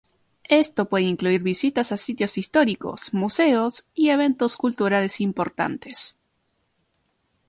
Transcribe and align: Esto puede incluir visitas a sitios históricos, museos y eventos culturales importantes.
Esto 0.49 0.85
puede 0.89 1.05
incluir 1.05 1.43
visitas 1.43 1.91
a 1.91 1.97
sitios 1.97 2.39
históricos, 2.39 3.13
museos 3.13 3.85
y 3.93 4.09
eventos 4.09 4.57
culturales 4.57 5.21
importantes. 5.21 6.17